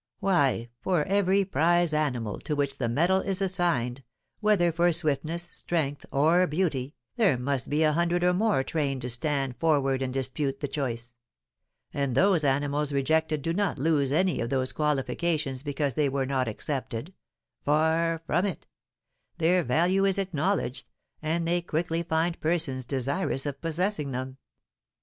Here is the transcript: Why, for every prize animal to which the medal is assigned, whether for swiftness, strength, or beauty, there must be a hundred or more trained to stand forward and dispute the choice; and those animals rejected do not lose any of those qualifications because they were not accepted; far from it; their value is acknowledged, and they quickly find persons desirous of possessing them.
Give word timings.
Why, 0.19 0.69
for 0.79 1.03
every 1.03 1.45
prize 1.45 1.93
animal 1.93 2.39
to 2.39 2.55
which 2.55 2.79
the 2.79 2.89
medal 2.89 3.19
is 3.19 3.39
assigned, 3.39 4.01
whether 4.39 4.71
for 4.71 4.91
swiftness, 4.91 5.43
strength, 5.53 6.07
or 6.11 6.47
beauty, 6.47 6.95
there 7.17 7.37
must 7.37 7.69
be 7.69 7.83
a 7.83 7.91
hundred 7.91 8.23
or 8.23 8.33
more 8.33 8.63
trained 8.63 9.03
to 9.03 9.11
stand 9.11 9.57
forward 9.57 10.01
and 10.01 10.11
dispute 10.11 10.59
the 10.59 10.67
choice; 10.67 11.13
and 11.93 12.15
those 12.15 12.43
animals 12.43 12.91
rejected 12.91 13.43
do 13.43 13.53
not 13.53 13.77
lose 13.77 14.11
any 14.11 14.39
of 14.39 14.49
those 14.49 14.73
qualifications 14.73 15.61
because 15.61 15.93
they 15.93 16.09
were 16.09 16.25
not 16.25 16.47
accepted; 16.47 17.13
far 17.63 18.23
from 18.25 18.43
it; 18.47 18.65
their 19.37 19.61
value 19.61 20.03
is 20.03 20.17
acknowledged, 20.17 20.89
and 21.21 21.47
they 21.47 21.61
quickly 21.61 22.01
find 22.01 22.41
persons 22.41 22.85
desirous 22.85 23.45
of 23.45 23.61
possessing 23.61 24.13
them. 24.13 24.37